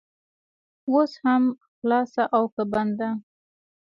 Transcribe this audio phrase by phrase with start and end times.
[0.89, 1.43] اوس هم
[1.79, 3.09] خلاصه او که بنده؟